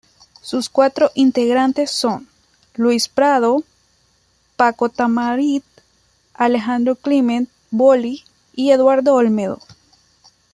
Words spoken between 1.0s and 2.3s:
integrantes son: